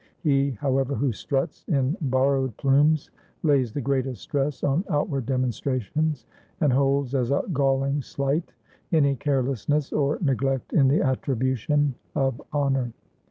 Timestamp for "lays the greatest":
3.43-4.23